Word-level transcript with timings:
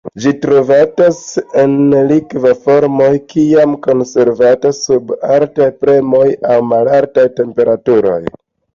Ĝi 0.23 0.31
trovatas 0.43 1.19
en 1.63 1.75
la 1.91 1.99
likva 2.13 2.55
formo 2.63 3.11
kiam 3.35 3.77
konservata 3.89 4.75
sub 4.81 5.15
altaj 5.37 5.71
premoj 5.85 6.27
aŭ 6.57 6.61
malaltaj 6.75 7.31
temperaturoj. 7.41 8.23